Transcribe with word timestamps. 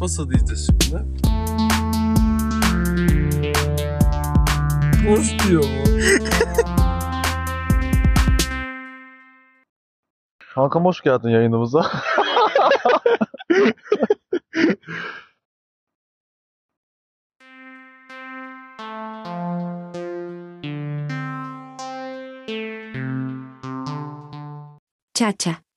Nasıl 0.00 0.30
diyeceğiz 0.30 0.66
şimdi? 0.66 1.04
Boş 5.08 5.48
diyor 5.48 5.64
mu? 5.64 5.84
Kankam 10.54 10.84
hoş 10.84 11.00
geldin 11.00 11.28
yayınımıza. 11.28 11.90
Chacha. 25.14 25.67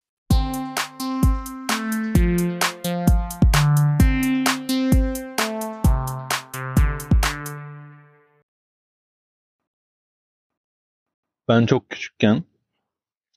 Ben 11.52 11.66
çok 11.66 11.90
küçükken 11.90 12.44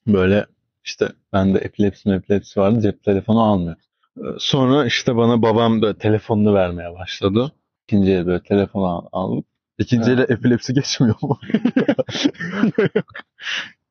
böyle 0.06 0.46
işte 0.84 1.08
bende 1.32 1.58
epilepsi 1.58 2.10
epilepsi 2.10 2.60
vardı 2.60 2.80
cep 2.80 3.04
telefonu 3.04 3.42
almıyor. 3.42 3.76
Ee, 4.18 4.20
Sonra 4.38 4.86
işte 4.86 5.16
bana 5.16 5.42
babam 5.42 5.82
da 5.82 5.98
telefonunu 5.98 6.54
vermeye 6.54 6.94
başladı. 6.94 7.52
İkinci 7.88 8.12
el 8.12 8.26
böyle 8.26 8.42
telefon 8.42 8.82
al- 8.82 9.06
aldık. 9.12 9.46
İkinci 9.78 10.10
ele 10.10 10.22
epilepsi 10.22 10.74
geçmiyor 10.74 11.14
mu? 11.22 11.38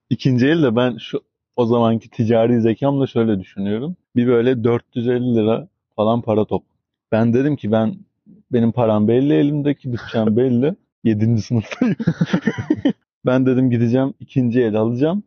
İkinci 0.09 0.47
el 0.47 0.63
de 0.63 0.75
ben 0.75 0.97
şu 0.97 1.21
o 1.55 1.65
zamanki 1.65 2.09
ticari 2.09 2.61
zekamla 2.61 3.07
şöyle 3.07 3.39
düşünüyorum. 3.39 3.95
Bir 4.15 4.27
böyle 4.27 4.63
450 4.63 5.35
lira 5.35 5.67
falan 5.95 6.21
para 6.21 6.45
top. 6.45 6.63
Ben 7.11 7.33
dedim 7.33 7.55
ki 7.55 7.71
ben 7.71 7.95
benim 8.51 8.71
param 8.71 9.07
belli 9.07 9.33
elimdeki 9.33 9.93
bütçem 9.93 10.37
belli. 10.37 10.75
7. 11.03 11.41
sınıftayım. 11.41 11.95
ben 13.25 13.45
dedim 13.45 13.69
gideceğim 13.69 14.13
ikinci 14.19 14.61
el 14.61 14.75
alacağım. 14.75 15.23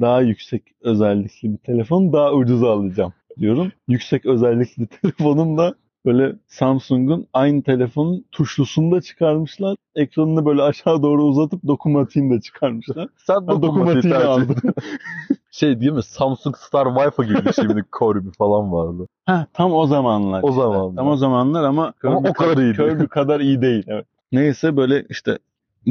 Daha 0.00 0.20
yüksek 0.20 0.62
özellikli 0.80 1.52
bir 1.52 1.58
telefon 1.58 2.12
daha 2.12 2.32
ucuza 2.32 2.70
alacağım 2.72 3.12
diyorum. 3.40 3.72
Yüksek 3.88 4.26
özellikli 4.26 4.86
telefonum 5.02 5.58
da 5.58 5.74
böyle 6.06 6.36
Samsung'un 6.46 7.26
aynı 7.32 7.62
telefonun 7.62 8.24
tuşlusunu 8.32 8.96
da 8.96 9.00
çıkarmışlar. 9.00 9.76
Ekranını 9.94 10.46
böyle 10.46 10.62
aşağı 10.62 11.02
doğru 11.02 11.24
uzatıp 11.24 11.66
dokunmatiğini 11.66 12.36
de 12.36 12.40
çıkarmışlar. 12.40 13.08
Sen 13.16 13.48
dokunmatiğini 13.48 14.16
ettin. 14.16 14.70
Şey 15.50 15.80
değil 15.80 15.92
mi? 15.92 16.02
Samsung 16.02 16.56
Star 16.56 16.86
Wi-Fi 16.86 17.26
gibi 17.26 17.44
bir 17.44 17.52
şey 17.52 17.76
bir 17.76 17.84
Corby 17.98 18.28
falan 18.38 18.72
vardı. 18.72 19.08
Ha 19.26 19.46
tam 19.52 19.72
o 19.72 19.86
zamanlar. 19.86 20.42
O 20.42 20.48
işte. 20.48 20.60
zamanlar. 20.60 20.96
Tam 20.96 21.08
o 21.08 21.16
zamanlar 21.16 21.64
ama, 21.64 21.92
Ama 22.04 22.22
Kirby 22.22 22.28
o 22.28 22.32
kadar 22.32 22.56
iyi 22.56 22.76
değil. 22.76 22.90
Kirby 22.90 23.04
kadar 23.04 23.40
iyi 23.40 23.62
değil. 23.62 23.84
Evet. 23.86 24.06
Neyse 24.32 24.76
böyle 24.76 25.06
işte 25.08 25.38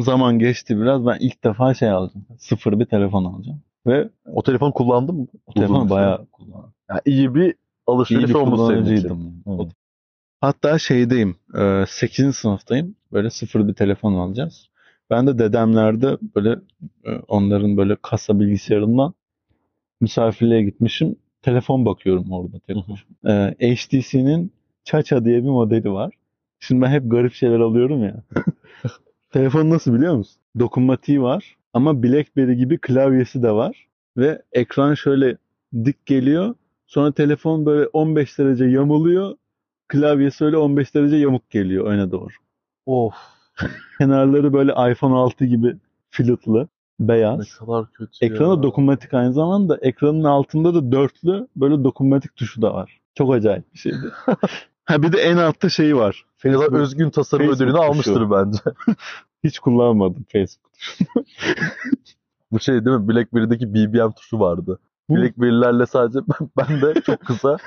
zaman 0.01 0.39
geçti 0.39 0.79
biraz. 0.81 1.05
Ben 1.05 1.17
ilk 1.19 1.43
defa 1.43 1.73
şey 1.73 1.89
alacağım. 1.89 2.25
Sıfır 2.39 2.79
bir 2.79 2.85
telefon 2.85 3.25
alacağım. 3.25 3.61
Ve 3.87 4.09
O 4.33 4.43
telefonu 4.43 4.73
kullandın 4.73 5.15
mı? 5.15 5.27
o 5.45 5.53
telefonu 5.53 5.89
bayağı 5.89 6.25
kullandım. 6.31 6.73
Yani 6.89 7.01
iyi 7.05 7.35
bir 7.35 7.45
İyi 7.45 7.55
alışveriş 7.87 8.29
bir 8.29 8.33
olmuş 8.33 8.59
senin 8.67 8.97
için. 8.97 9.43
O- 9.45 9.67
Hatta 10.41 10.79
şeydeyim. 10.79 11.35
8. 11.87 12.33
sınıftayım. 12.35 12.95
Böyle 13.11 13.29
sıfır 13.29 13.67
bir 13.67 13.73
telefon 13.73 14.13
alacağız. 14.13 14.69
Ben 15.09 15.27
de 15.27 15.39
dedemlerde 15.39 16.17
böyle 16.35 16.49
e, 17.05 17.11
onların 17.27 17.77
böyle 17.77 17.95
kasa 18.01 18.39
bilgisayarından 18.39 19.13
misafirliğe 20.01 20.63
gitmişim. 20.63 21.15
Telefon 21.41 21.85
bakıyorum 21.85 22.31
orada 22.31 22.59
tek. 22.59 22.77
Ee, 23.27 23.75
HTC'nin 23.75 24.51
Chacha 24.83 25.25
diye 25.25 25.43
bir 25.43 25.49
modeli 25.49 25.91
var. 25.91 26.13
Şimdi 26.59 26.81
ben 26.81 26.89
hep 26.91 27.11
garip 27.11 27.33
şeyler 27.33 27.59
alıyorum 27.59 28.03
ya. 28.03 28.23
Telefon 29.33 29.69
nasıl 29.69 29.93
biliyor 29.93 30.15
musun? 30.15 30.41
Dokunmatiği 30.59 31.21
var 31.21 31.55
ama 31.73 32.03
BlackBerry 32.03 32.55
gibi 32.55 32.77
klavyesi 32.77 33.43
de 33.43 33.51
var. 33.51 33.87
Ve 34.17 34.41
ekran 34.51 34.93
şöyle 34.93 35.37
dik 35.85 36.05
geliyor. 36.05 36.55
Sonra 36.87 37.11
telefon 37.11 37.65
böyle 37.65 37.87
15 37.87 38.39
derece 38.39 38.65
yamuluyor. 38.65 39.35
Klavyesi 39.87 40.45
öyle 40.45 40.57
15 40.57 40.95
derece 40.95 41.15
yamuk 41.15 41.49
geliyor 41.49 41.85
öne 41.85 42.11
doğru. 42.11 42.29
Of 42.85 43.13
Kenarları 43.97 44.53
böyle 44.53 44.91
iPhone 44.91 45.15
6 45.15 45.45
gibi 45.45 45.75
ne 46.19 46.67
beyaz. 46.99 47.57
kadar 47.57 47.91
kötü 47.93 48.25
Ekrana 48.25 48.53
ya. 48.53 48.63
dokunmatik 48.63 49.13
aynı 49.13 49.33
zamanda. 49.33 49.77
Ekranın 49.81 50.23
altında 50.23 50.73
da 50.73 50.91
dörtlü 50.91 51.47
böyle 51.55 51.83
dokunmatik 51.83 52.35
tuşu 52.35 52.61
da 52.61 52.73
var. 52.73 52.99
Çok 53.15 53.33
acayip 53.33 53.73
bir 53.73 53.79
şeydi. 53.79 54.11
ha 54.85 55.03
bir 55.03 55.11
de 55.11 55.21
en 55.21 55.37
altta 55.37 55.69
şeyi 55.69 55.95
var. 55.95 56.25
Facebook. 56.37 56.73
özgün 56.73 57.09
tasarım 57.09 57.45
Facebook 57.45 57.61
ödülünü 57.61 57.77
tuşu. 57.77 57.91
almıştır 57.91 58.31
bence. 58.31 58.59
Hiç 59.43 59.59
kullanmadım 59.59 60.25
Facebook 60.31 60.73
tuşunu. 60.73 61.07
Bu 62.51 62.59
şey 62.59 62.85
değil 62.85 62.97
mi? 62.97 63.07
BlackBerry'deki 63.07 63.73
BBM 63.73 64.11
tuşu 64.11 64.39
vardı. 64.39 64.79
Bu- 65.09 65.15
BlackBerry'lerle 65.15 65.85
sadece 65.85 66.19
ben, 66.27 66.49
ben 66.57 66.81
de 66.81 67.01
çok 67.01 67.19
kısa 67.19 67.57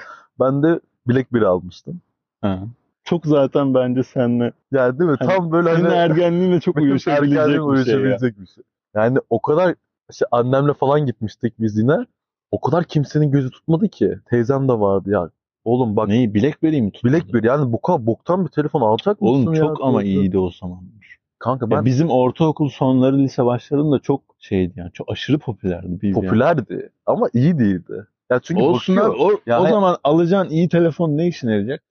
ben 0.41 0.63
de 0.63 0.81
BlackBerry 1.07 1.47
almıştım. 1.47 2.01
Ha. 2.41 2.63
Çok 3.05 3.27
zaten 3.27 3.75
bence 3.75 4.03
seninle 4.03 4.53
Yani 4.73 4.99
değil 4.99 5.11
mi? 5.11 5.17
Hani 5.19 5.29
Tam 5.29 5.53
böyle 5.53 5.75
senin 5.75 5.85
hani 5.85 5.95
ergenliğinle 5.95 6.61
çok 6.61 6.77
uyuşabilecek 6.77 7.39
bir 7.39 7.47
şey 7.47 7.55
ya. 7.55 7.63
uyuşabilecek 7.65 8.41
bir 8.41 8.47
şey. 8.47 8.65
Yani 8.95 9.19
o 9.31 9.43
kadar 9.43 9.75
işte 10.11 10.27
annemle 10.31 10.75
falan 10.75 11.07
gitmiştik 11.07 11.55
biz 11.59 11.79
yine. 11.79 12.07
O 12.51 12.61
kadar 12.61 12.85
kimsenin 12.85 13.31
gözü 13.31 13.51
tutmadı 13.51 13.89
ki. 13.89 14.19
Teyzem 14.31 14.69
de 14.69 14.73
vardı 14.73 15.11
ya. 15.11 15.31
Oğlum 15.67 15.97
bak 15.97 16.09
Neyi? 16.09 16.35
Blackberry 16.35 16.83
mi 16.83 16.93
tuttu? 16.93 17.09
BlackBerry 17.09 17.47
yani 17.47 17.73
bu 17.73 17.81
kadar 17.83 18.07
boktan 18.07 18.45
bir 18.45 18.51
telefon 18.51 18.81
alacak 18.81 19.21
mısın 19.21 19.35
Oğlum 19.35 19.55
ya? 19.55 19.61
çok 19.61 19.81
ama 19.81 20.03
Teyze? 20.03 20.21
iyiydi 20.21 20.39
o 20.39 20.51
zamanlar. 20.51 21.19
Kanka 21.39 21.67
Ya 21.67 21.71
ben 21.71 21.85
bizim 21.85 22.11
ortaokul 22.11 22.69
sonları 22.69 23.19
lise 23.19 23.45
başlarında 23.45 23.99
çok 23.99 24.21
şeydi 24.39 24.73
yani. 24.77 24.93
Çok 24.93 25.11
aşırı 25.13 25.39
popülerdi. 25.39 26.03
BBM. 26.03 26.13
popülerdi 26.13 26.91
ama 27.07 27.29
iyi 27.35 27.59
değildi. 27.59 28.07
Ya 28.31 28.41
çünkü 28.41 28.63
Olsun 28.63 28.97
bakıyor-. 28.97 29.15
O, 29.19 29.41
Ya 29.47 29.63
o 29.63 29.67
zaman 29.69 29.97
alacağın 30.05 30.49
iyi 30.49 30.69
telefon 30.69 31.17
ne 31.17 31.27
işine 31.27 31.51
yarayacak? 31.51 31.83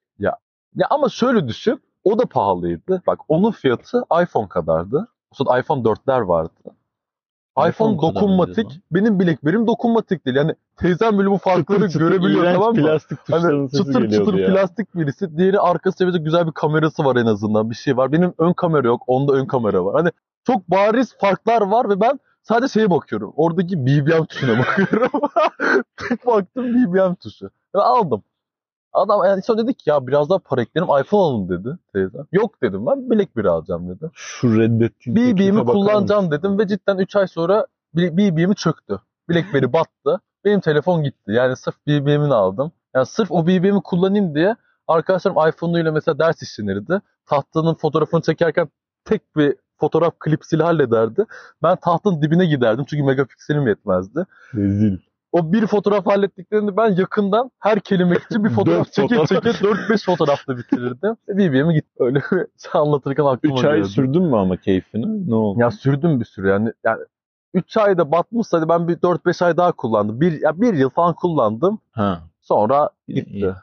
Ya 0.75 0.87
ama 0.89 1.09
şöyle 1.09 1.47
düşün. 1.47 1.81
O 2.03 2.19
da 2.19 2.25
pahalıydı. 2.25 3.01
Bak 3.07 3.19
onun 3.27 3.51
fiyatı 3.51 4.03
iPhone 4.23 4.47
kadardı. 4.47 5.07
Sonra 5.31 5.59
iPhone 5.59 5.81
4'ler 5.81 6.19
vardı. 6.27 6.51
iPhone, 7.57 7.69
iPhone 7.69 7.97
dokunmatik. 8.01 8.81
Benim 8.91 9.19
BlackBerry'm 9.19 9.67
dokunmatik 9.67 10.25
değil. 10.25 10.37
Yani 10.37 10.55
teyzem 10.77 11.19
bile 11.19 11.31
bu 11.31 11.37
farkları 11.37 11.87
Çıtır 11.87 11.99
görebiliyor 11.99 12.53
tamam 12.53 12.75
mı? 12.75 12.81
plastik 12.81 13.17
Hani 13.31 13.71
çıtır 13.71 14.09
çıtır 14.09 14.33
ya. 14.33 14.47
plastik 14.47 14.95
birisi. 14.95 15.37
Diğeri 15.37 15.59
arka 15.59 15.91
seviyede 15.91 16.17
güzel 16.17 16.47
bir 16.47 16.51
kamerası 16.51 17.05
var 17.05 17.15
en 17.15 17.25
azından. 17.25 17.69
Bir 17.69 17.75
şey 17.75 17.97
var. 17.97 18.11
Benim 18.11 18.33
ön 18.37 18.53
kamera 18.53 18.87
yok. 18.87 19.03
Onda 19.07 19.33
ön 19.33 19.45
kamera 19.45 19.85
var. 19.85 19.95
Hani 19.95 20.09
çok 20.47 20.71
bariz 20.71 21.17
farklar 21.17 21.61
var 21.61 21.89
ve 21.89 21.99
ben 22.01 22.19
sadece 22.43 22.73
şeye 22.73 22.89
bakıyorum. 22.89 23.33
Oradaki 23.35 23.85
BBM 23.85 24.25
tuşuna 24.25 24.59
bakıyorum. 24.59 25.09
Tek 26.09 26.27
baktım 26.27 26.65
BBM 26.75 27.15
tuşu. 27.15 27.49
Ve 27.75 27.81
aldım. 27.81 28.23
Adam 28.95 29.25
yani 29.25 29.41
sonra 29.41 29.63
dedi 29.63 29.73
ki 29.73 29.89
ya 29.89 30.07
biraz 30.07 30.29
daha 30.29 30.39
para 30.39 30.61
eklerim 30.61 30.87
iPhone 31.01 31.21
alın 31.21 31.49
dedi 31.49 31.77
teyze. 31.93 32.17
Yok 32.31 32.61
dedim 32.61 32.85
ben 32.85 33.09
BlackBerry 33.09 33.49
alacağım 33.49 33.89
dedi. 33.89 34.11
Şu 34.13 34.59
reddettiğin 34.59 35.15
BBM'i 35.15 35.65
kullanacağım 35.65 36.25
mısın? 36.25 36.39
dedim 36.39 36.59
ve 36.59 36.67
cidden 36.67 36.97
3 36.97 37.15
ay 37.15 37.27
sonra 37.27 37.65
BBM'i 37.93 38.55
çöktü. 38.55 38.99
BlackBerry 39.29 39.73
battı. 39.73 40.21
Benim 40.45 40.59
telefon 40.59 41.03
gitti. 41.03 41.31
Yani 41.31 41.55
sırf 41.55 41.75
BBM'ini 41.87 42.33
aldım. 42.33 42.71
Yani 42.95 43.05
sırf 43.05 43.31
o 43.31 43.47
BBM'i 43.47 43.81
kullanayım 43.83 44.35
diye 44.35 44.55
arkadaşlarım 44.87 45.37
iPhone'uyla 45.49 45.91
mesela 45.91 46.19
ders 46.19 46.41
işlenirdi. 46.41 47.01
Tahtanın 47.25 47.73
fotoğrafını 47.73 48.21
çekerken 48.21 48.69
tek 49.05 49.35
bir 49.35 49.55
fotoğraf 49.79 50.19
klipsiyle 50.19 50.63
hallederdi. 50.63 51.25
Ben 51.63 51.75
tahtın 51.75 52.21
dibine 52.21 52.45
giderdim 52.45 52.85
çünkü 52.89 53.03
megapikselim 53.03 53.67
yetmezdi. 53.67 54.25
Rezil. 54.53 54.97
O 55.35 55.53
bir 55.53 55.67
fotoğraf 55.67 56.05
hallettiklerinde 56.05 56.77
ben 56.77 56.95
yakından 56.95 57.51
her 57.59 57.79
kelime 57.79 58.15
için 58.15 58.43
bir 58.43 58.49
fotoğraf 58.55 58.91
çeke 58.91 59.15
çeke 59.15 59.49
4-5 59.49 60.05
fotoğrafla 60.05 60.57
bitirirdim. 60.57 61.15
BBM'i 61.27 61.73
gitti. 61.73 61.89
Öyle 61.99 62.21
anlatırken 62.73 63.23
aklıma 63.23 63.59
3 63.59 63.63
ay 63.63 63.77
geldi. 63.77 63.87
sürdün 63.87 64.23
mü 64.23 64.35
ama 64.35 64.57
keyfini? 64.57 65.29
Ne 65.29 65.35
oldu? 65.35 65.59
Ya 65.59 65.71
sürdüm 65.71 66.19
bir 66.19 66.25
süre 66.25 66.49
yani. 66.49 66.71
yani 66.83 67.01
3 67.53 67.77
ayda 67.77 68.11
batmışsa 68.11 68.57
hadi 68.57 68.69
ben 68.69 68.87
bir 68.87 68.97
4-5 68.97 69.45
ay 69.45 69.57
daha 69.57 69.71
kullandım. 69.71 70.21
Bir, 70.21 70.41
ya 70.41 70.61
bir 70.61 70.73
yıl 70.73 70.89
falan 70.89 71.13
kullandım. 71.13 71.79
Ha. 71.91 72.23
Sonra 72.41 72.89
gitti. 73.07 73.29
iyi. 73.29 73.53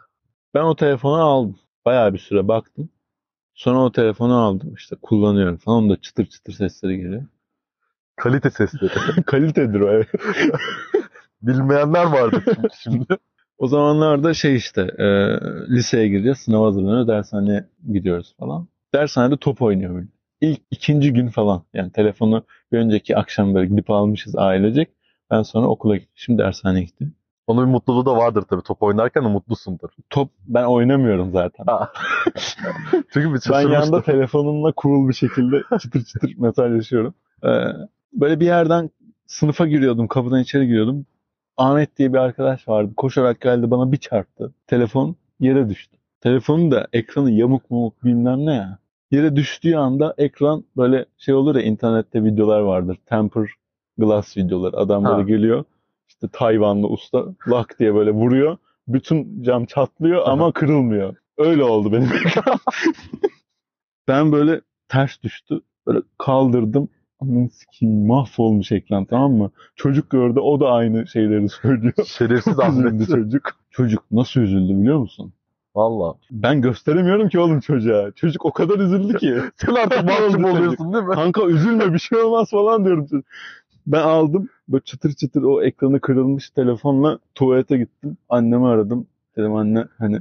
Ben 0.54 0.62
o 0.62 0.76
telefonu 0.76 1.22
aldım. 1.22 1.56
Bayağı 1.84 2.12
bir 2.14 2.18
süre 2.18 2.48
baktım. 2.48 2.88
Sonra 3.54 3.78
o 3.78 3.92
telefonu 3.92 4.36
aldım 4.36 4.74
işte 4.74 4.96
kullanıyorum 5.02 5.56
falan. 5.56 5.78
Onda 5.78 6.00
çıtır 6.00 6.26
çıtır 6.26 6.52
sesleri 6.52 6.96
geliyor. 6.96 7.22
Kalite 8.16 8.50
sesleri. 8.50 9.22
Kalitedir 9.26 9.80
o 9.80 9.90
evet. 9.90 10.08
Bilmeyenler 11.42 12.04
vardı 12.04 12.42
çünkü 12.54 12.68
şimdi. 12.82 13.06
O 13.58 13.66
zamanlarda 13.66 14.34
şey 14.34 14.56
işte 14.56 14.80
e, 14.98 15.06
liseye 15.74 16.08
gireceğiz. 16.08 16.38
Sınav 16.38 16.64
hazırlanıyor. 16.64 17.06
Dershaneye 17.06 17.68
gidiyoruz 17.92 18.34
falan. 18.38 18.68
Dershanede 18.94 19.36
top 19.36 19.62
oynuyor 19.62 19.94
böyle. 19.94 20.06
İlk 20.40 20.60
ikinci 20.70 21.12
gün 21.12 21.28
falan. 21.28 21.62
Yani 21.74 21.92
telefonu 21.92 22.44
bir 22.72 22.78
önceki 22.78 23.16
akşam 23.16 23.54
böyle 23.54 23.68
gidip 23.68 23.90
almışız 23.90 24.36
ailecek. 24.36 24.88
Ben 25.30 25.42
sonra 25.42 25.66
okula 25.66 25.96
gittim. 25.96 26.12
Şimdi 26.14 26.38
dershaneye 26.38 26.84
gittim. 26.84 27.14
Onun 27.46 27.66
bir 27.66 27.70
mutluluğu 27.70 28.06
da 28.06 28.16
vardır 28.16 28.42
tabii. 28.42 28.62
Top 28.62 28.82
oynarken 28.82 29.24
de 29.24 29.28
mutlusundur. 29.28 29.88
Top 30.10 30.30
ben 30.46 30.64
oynamıyorum 30.64 31.32
zaten. 31.32 31.66
Çünkü 33.12 33.34
bir 33.34 33.40
Ben 33.50 33.68
yanda 33.68 34.02
telefonumla 34.02 34.72
cool 34.82 35.08
bir 35.08 35.14
şekilde 35.14 35.62
çıtır 35.80 36.04
çıtır 36.04 36.34
mesajlaşıyorum. 36.38 37.14
Ee, 37.44 37.48
böyle 38.12 38.40
bir 38.40 38.46
yerden 38.46 38.90
sınıfa 39.26 39.66
giriyordum, 39.66 40.08
kapıdan 40.08 40.40
içeri 40.40 40.66
giriyordum. 40.66 41.06
Ahmet 41.56 41.98
diye 41.98 42.12
bir 42.12 42.18
arkadaş 42.18 42.68
vardı. 42.68 42.92
Koşarak 42.96 43.40
geldi 43.40 43.70
bana 43.70 43.92
bir 43.92 43.96
çarptı. 43.96 44.54
Telefon 44.66 45.16
yere 45.40 45.68
düştü. 45.68 45.96
Telefonun 46.20 46.70
da 46.70 46.86
ekranı 46.92 47.30
yamuk 47.30 47.70
mumuk 47.70 48.04
bilmem 48.04 48.46
ne 48.46 48.54
ya. 48.54 48.78
Yere 49.10 49.36
düştüğü 49.36 49.74
anda 49.76 50.14
ekran 50.18 50.64
böyle 50.76 51.04
şey 51.18 51.34
olur 51.34 51.54
ya 51.56 51.62
internette 51.62 52.24
videolar 52.24 52.60
vardır. 52.60 52.98
Temper 53.06 53.50
glass 53.98 54.36
videoları. 54.36 54.76
Adam 54.76 55.04
böyle 55.04 55.14
Ha. 55.14 55.22
geliyor. 55.22 55.64
İşte 56.08 56.28
Tayvanlı 56.32 56.86
usta 56.88 57.24
lak 57.48 57.76
diye 57.78 57.94
böyle 57.94 58.10
vuruyor. 58.10 58.56
Bütün 58.88 59.42
cam 59.42 59.64
çatlıyor 59.64 60.22
ama 60.26 60.52
kırılmıyor. 60.52 61.16
Öyle 61.38 61.64
oldu 61.64 61.92
benim 61.92 62.12
ekran. 62.26 62.58
ben 64.08 64.32
böyle 64.32 64.60
ters 64.88 65.22
düştü. 65.22 65.60
Böyle 65.86 65.98
kaldırdım. 66.18 66.88
Sikeyim 67.52 68.06
mahvolmuş 68.06 68.72
ekran 68.72 69.04
tamam 69.04 69.32
mı? 69.32 69.50
Çocuk 69.76 70.10
gördü 70.10 70.40
o 70.40 70.60
da 70.60 70.68
aynı 70.68 71.06
şeyleri 71.06 71.48
söylüyor. 71.48 71.94
Şerefsiz 72.06 72.60
Ahmet. 72.60 73.06
çocuk. 73.06 73.42
Çocuk 73.70 74.02
nasıl 74.10 74.40
üzüldü 74.40 74.80
biliyor 74.80 74.98
musun? 74.98 75.32
Valla. 75.74 76.14
Ben 76.30 76.60
gösteremiyorum 76.60 77.28
ki 77.28 77.38
oğlum 77.38 77.60
çocuğa. 77.60 78.12
Çocuk 78.12 78.44
o 78.44 78.52
kadar 78.52 78.78
üzüldü 78.78 79.16
ki. 79.16 79.36
Sen 79.56 79.74
artık 79.74 80.04
mahcup 80.04 80.44
oluyorsun 80.44 80.92
değil 80.92 81.04
mi? 81.04 81.14
Kanka 81.14 81.46
üzülme 81.46 81.92
bir 81.92 81.98
şey 81.98 82.18
olmaz 82.18 82.50
falan 82.50 82.84
diyorum. 82.84 83.08
Ben 83.86 84.02
aldım 84.02 84.48
böyle 84.68 84.84
çıtır 84.84 85.12
çıtır 85.12 85.42
o 85.42 85.62
ekranı 85.62 86.00
kırılmış 86.00 86.50
telefonla 86.50 87.18
tuvalete 87.34 87.78
gittim. 87.78 88.16
Annemi 88.28 88.66
aradım. 88.66 89.06
Dedim 89.36 89.54
anne 89.54 89.84
hani 89.98 90.20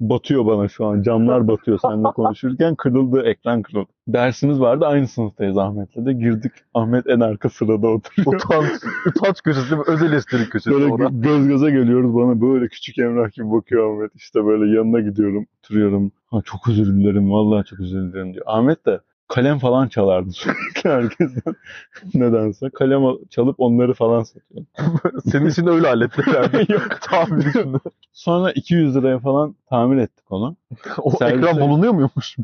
batıyor 0.00 0.46
bana 0.46 0.68
şu 0.68 0.86
an 0.86 1.02
camlar 1.02 1.48
batıyor 1.48 1.78
seninle 1.82 2.08
konuşurken 2.08 2.74
kırıldı 2.74 3.22
ekran 3.22 3.62
kırıldı. 3.62 3.88
Dersimiz 4.08 4.60
vardı 4.60 4.86
aynı 4.86 5.08
sınıftayız 5.08 5.58
Ahmet'le 5.58 6.06
de 6.06 6.12
girdik. 6.12 6.52
Ahmet 6.74 7.06
en 7.06 7.20
arka 7.20 7.48
sırada 7.48 7.86
oturuyor. 7.88 8.34
Utanç, 8.34 8.70
utanç 9.06 9.42
köşesi 9.42 9.70
değil 9.70 9.78
mi? 9.80 9.84
Özel 9.88 10.12
espri 10.12 10.48
köşesi 10.50 10.70
Böyle 10.70 10.92
orada. 10.92 11.04
gö- 11.04 11.22
göz 11.22 11.48
göze 11.48 11.70
geliyoruz 11.70 12.14
bana 12.14 12.40
böyle 12.40 12.68
küçük 12.68 12.98
Emrah 12.98 13.32
gibi 13.32 13.50
bakıyor 13.50 13.94
Ahmet. 13.96 14.14
İşte 14.14 14.44
böyle 14.46 14.76
yanına 14.76 15.00
gidiyorum, 15.00 15.46
oturuyorum. 15.58 16.12
Ha, 16.26 16.40
çok 16.44 16.68
özür 16.68 16.86
dilerim, 16.86 17.32
vallahi 17.32 17.64
çok 17.64 17.80
özür 17.80 18.12
dilerim 18.12 18.34
diyor. 18.34 18.44
Ahmet 18.48 18.86
de 18.86 19.00
kalem 19.28 19.58
falan 19.58 19.88
çalardı 19.88 20.30
sürekli 20.32 20.90
herkesten. 20.90 21.54
Nedense. 22.14 22.70
Kalem 22.70 23.04
al- 23.04 23.18
çalıp 23.30 23.54
onları 23.58 23.94
falan 23.94 24.22
satıyor. 24.22 24.64
Senin 25.24 25.46
için 25.46 25.66
de 25.66 25.70
öyle 25.70 25.86
hallettiler. 25.88 26.68
Yok. 26.68 26.98
Tahmin 27.00 27.40
içinde. 27.40 27.76
Sonra 28.12 28.52
200 28.52 28.96
liraya 28.96 29.18
falan 29.18 29.54
tamir 29.70 29.96
ettik 29.96 30.32
onu. 30.32 30.56
O 30.98 31.10
Servise- 31.10 31.38
ekran 31.38 31.60
bulunuyor 31.60 31.92
muymuş? 31.92 32.36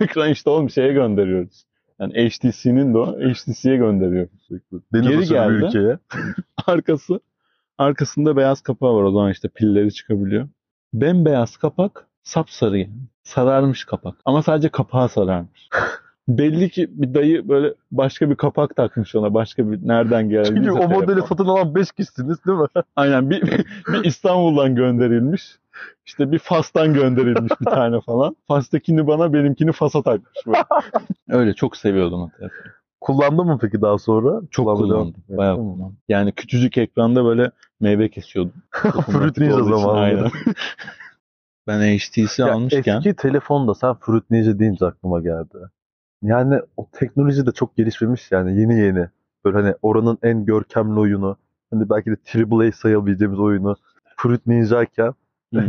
Ekran 0.00 0.30
işte 0.30 0.50
oğlum 0.50 0.70
şeye 0.70 0.92
gönderiyoruz. 0.92 1.64
Yani 2.00 2.12
HTC'nin 2.28 2.94
de 2.94 2.98
o 2.98 3.06
HTC'ye 3.18 3.76
gönderiyoruz. 3.76 4.48
Deniz 4.92 5.08
Geri 5.08 5.24
geldi. 5.28 5.52
ülkeye. 5.64 5.98
Arkası 6.66 7.20
arkasında 7.78 8.36
beyaz 8.36 8.60
kapağı 8.60 8.94
var 8.94 9.02
o 9.02 9.10
zaman 9.10 9.30
işte 9.32 9.48
pilleri 9.48 9.92
çıkabiliyor. 9.94 10.48
Bembeyaz 10.92 11.56
kapak 11.56 12.06
sapsarı 12.22 12.78
yani. 12.78 12.92
Sararmış 13.22 13.84
kapak. 13.84 14.14
Ama 14.24 14.42
sadece 14.42 14.68
kapağı 14.68 15.08
sararmış. 15.08 15.68
Belli 16.28 16.70
ki 16.70 16.88
bir 16.90 17.14
dayı 17.14 17.48
böyle 17.48 17.74
başka 17.92 18.30
bir 18.30 18.34
kapak 18.34 18.76
takmış 18.76 19.14
ona. 19.14 19.34
Başka 19.34 19.70
bir 19.70 19.88
nereden 19.88 20.28
geldi. 20.28 20.48
Çünkü 20.54 20.72
o 20.72 20.88
modeli 20.88 21.22
satın 21.22 21.46
alan 21.46 21.74
5 21.74 21.92
kişisiniz 21.92 22.44
değil 22.46 22.58
mi? 22.58 22.66
Aynen 22.96 23.30
bir, 23.30 23.42
bir 23.88 24.04
İstanbul'dan 24.04 24.74
gönderilmiş. 24.74 25.58
İşte 26.06 26.32
bir 26.32 26.38
Fas'tan 26.38 26.94
gönderilmiş 26.94 27.52
bir 27.60 27.66
tane 27.66 28.00
falan. 28.00 28.36
Fas'takini 28.48 29.06
bana 29.06 29.32
benimkini 29.32 29.72
Fas'a 29.72 30.02
takmış. 30.02 30.46
Böyle. 30.46 30.64
Öyle 31.28 31.54
çok 31.54 31.76
seviyordum 31.76 32.22
o 32.22 32.30
telefonu. 32.30 32.72
Kullandın 33.00 33.46
mı 33.46 33.58
peki 33.60 33.82
daha 33.82 33.98
sonra? 33.98 34.40
Çok 34.50 34.66
Kullanmaya 34.66 34.88
devam- 34.88 35.12
kullandım. 35.12 35.22
Bayağı 35.28 35.56
kullandım. 35.56 35.96
Yani 36.08 36.32
küçücük 36.32 36.78
ekranda 36.78 37.24
böyle 37.24 37.50
meyve 37.80 38.08
kesiyordum. 38.08 38.54
Fruit 39.06 39.38
Ninja 39.38 39.62
zamanında. 39.62 40.30
Ben 41.66 41.98
HTC 41.98 42.42
Ya 42.42 42.52
almışken 42.54 42.96
Eski 42.96 43.14
telefonda 43.14 43.74
sen 43.74 43.94
Fruit 43.94 44.30
Ninja 44.30 44.58
deyince 44.58 44.86
aklıma 44.86 45.20
geldi. 45.20 45.58
Yani 46.24 46.60
o 46.76 46.86
teknoloji 46.92 47.46
de 47.46 47.52
çok 47.52 47.76
gelişmemiş 47.76 48.32
yani 48.32 48.60
yeni 48.60 48.78
yeni. 48.80 49.08
Böyle 49.44 49.56
hani 49.62 49.74
oranın 49.82 50.18
en 50.22 50.44
görkemli 50.44 51.00
oyunu. 51.00 51.36
Hani 51.72 51.90
belki 51.90 52.10
de 52.10 52.16
AAA 52.54 52.72
sayabileceğimiz 52.72 53.38
oyunu. 53.38 53.76
Fruit 54.16 54.46
Ninja 54.46 54.82
iken 54.82 55.12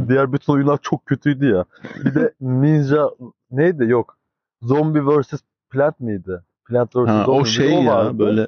diğer 0.07 0.33
bütün 0.33 0.53
oyunlar 0.53 0.79
çok 0.81 1.05
kötüydü 1.05 1.49
ya. 1.49 1.65
Bir 2.05 2.15
de 2.15 2.33
Ninja 2.41 3.09
neydi 3.51 3.83
yok. 3.89 4.17
Zombie 4.61 5.01
vs. 5.05 5.33
Plant 5.69 5.99
miydi? 5.99 6.41
Plant 6.67 6.95
vs. 6.95 7.07
ha, 7.07 7.23
Zombie 7.25 7.41
o 7.41 7.45
şey 7.45 7.71
ya 7.83 7.95
vardı. 7.95 8.19
böyle 8.19 8.47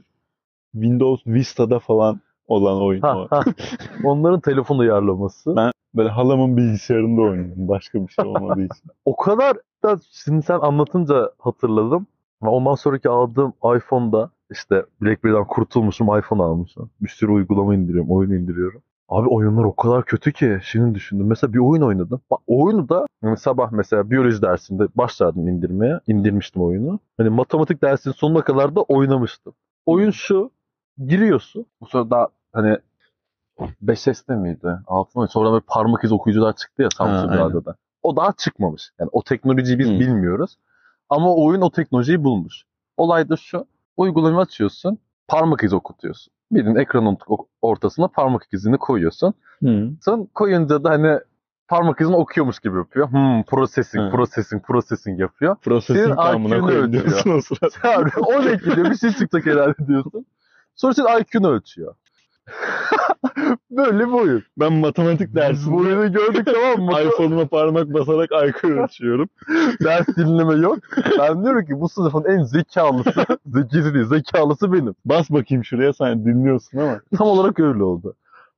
Windows 0.74 1.28
Vista'da 1.28 1.80
falan 1.80 2.22
olan 2.48 2.82
oyun 2.82 3.02
Ha, 3.02 3.18
o. 3.20 3.28
ha. 3.30 3.42
Onların 4.04 4.40
telefon 4.40 4.78
uyarlaması. 4.80 5.56
Ben- 5.56 5.72
Böyle 5.96 6.10
halamın 6.10 6.58
bilgisayarında 6.58 7.22
oynuyorum. 7.22 7.68
Başka 7.68 8.08
bir 8.08 8.12
şey 8.14 8.26
olmadığı 8.26 8.62
için. 8.62 8.92
O 9.06 9.16
kadar 9.16 9.58
da 9.84 9.98
şimdi 10.12 10.42
sen 10.42 10.60
anlatınca 10.60 11.32
hatırladım. 11.40 12.08
Ondan 12.42 12.76
sonraki 12.76 13.10
aldığım 13.10 13.54
iPhone'da 13.78 14.32
işte 14.52 14.86
BlackBerry'den 15.02 15.48
kurtulmuşum 15.48 16.20
iPhone 16.20 16.44
almışım. 16.44 16.90
Bir 17.02 17.10
sürü 17.10 17.32
uygulama 17.32 17.76
indiriyorum, 17.76 18.12
oyun 18.12 18.32
indiriyorum. 18.32 18.82
Abi 19.10 19.28
oyunlar 19.28 19.64
o 19.64 19.76
kadar 19.76 20.06
kötü 20.06 20.34
ki 20.34 20.60
şimdi 20.64 20.96
düşündüm. 20.96 21.28
Mesela 21.28 21.54
bir 21.54 21.60
oyun 21.60 21.82
oynadım. 21.82 22.22
Bak, 22.32 22.40
oyunu 22.48 22.90
da 22.90 23.06
yani 23.24 23.38
sabah 23.38 23.72
mesela 23.72 24.12
biyoloji 24.12 24.42
dersinde 24.42 24.88
başladım 24.96 25.48
indirmeye. 25.48 26.00
İndirmiştim 26.08 26.62
oyunu. 26.62 27.00
Hani 27.18 27.30
matematik 27.30 27.82
dersinin 27.82 28.14
sonuna 28.14 28.42
kadar 28.42 28.76
da 28.76 28.82
oynamıştım. 28.82 29.54
Oyun 29.86 30.12
şu. 30.12 30.52
Giriyorsun. 31.08 31.66
Bu 31.82 31.86
sırada 31.86 32.30
hani 32.54 32.78
5S'te 33.84 34.36
miydi? 34.36 34.80
Altın 34.88 35.20
mıydı? 35.20 35.32
Sonra 35.32 35.52
böyle 35.52 35.64
parmak 35.68 36.04
izi 36.04 36.14
okuyucular 36.14 36.56
çıktı 36.56 36.84
ya 36.84 36.90
Samsung 36.98 37.32
aynen. 37.32 37.64
O 38.08 38.16
daha 38.16 38.34
çıkmamış. 38.34 38.92
Yani 39.00 39.10
o 39.12 39.24
teknolojiyi 39.24 39.80
biz 39.80 39.88
Hı. 39.88 40.00
bilmiyoruz. 40.00 40.58
Ama 41.10 41.34
o 41.34 41.46
oyun 41.46 41.62
o 41.62 41.72
teknolojiyi 41.72 42.24
bulmuş. 42.24 42.64
Olay 42.98 43.30
da 43.30 43.36
şu. 43.38 43.66
Uygulamayı 43.98 44.42
açıyorsun. 44.42 45.00
Parmak 45.28 45.64
izi 45.64 45.76
okutuyorsun. 45.76 46.34
Birinin 46.52 46.76
ekranın 46.76 47.18
ortasına 47.62 48.08
parmak 48.08 48.48
izini 48.54 48.78
koyuyorsun. 48.78 49.34
Hı. 49.64 49.90
Sen 50.02 50.26
koyunca 50.26 50.84
da 50.84 50.90
hani 50.90 51.20
parmak 51.68 52.02
izini 52.02 52.16
okuyormuş 52.16 52.60
gibi 52.60 52.78
yapıyor. 52.78 53.12
Hmm, 53.12 53.44
processing, 53.44 54.08
Hı. 54.08 54.16
processing, 54.16 54.66
processing 54.66 55.20
yapıyor. 55.20 55.56
Processing 55.56 56.16
tamamına 56.16 56.60
koyun 56.60 56.94
diyorsun 56.94 57.32
o 57.32 57.42
sırada. 57.42 58.12
O 58.28 58.46
ne 58.46 58.58
ki 58.58 58.76
diyor, 58.76 58.92
bir 58.92 58.98
şey 58.98 59.12
çıkacak 59.12 59.46
herhalde 59.46 59.88
diyorsun. 59.88 60.26
Sonra 60.76 60.94
senin 60.94 61.20
IQ'nu 61.20 61.50
ölçüyor. 61.50 61.96
Böyle 63.72 64.08
bir 64.08 64.14
oyun. 64.14 64.44
Ben 64.58 64.74
matematik 64.74 65.28
Biz 65.28 65.34
bu 65.36 65.40
dersinde 65.40 65.76
oyunu 65.76 66.12
gördük 66.12 66.48
tamam 66.54 66.86
mı? 66.86 67.02
iPhone'uma 67.08 67.46
parmak 67.46 67.94
basarak 67.94 68.30
IQ 68.32 68.68
ölçüyorum. 68.68 69.30
Ders 69.84 70.08
dinleme 70.08 70.56
yok. 70.56 70.80
Ben 71.20 71.44
diyorum 71.44 71.66
ki 71.66 71.82
bu 71.82 71.90
sınıfın 71.90 72.24
en 72.24 72.44
zekalısı, 72.44 73.26
zekisi 73.46 73.94
değil, 73.94 74.06
zekalısı 74.06 74.74
benim. 74.74 74.96
Bas 75.06 75.30
bakayım 75.30 75.66
şuraya 75.66 75.94
sen 75.94 76.26
dinliyorsun 76.26 76.78
ama. 76.78 77.02
Tam 77.18 77.28
olarak 77.28 77.60
öyle 77.60 77.84
oldu. 77.84 78.16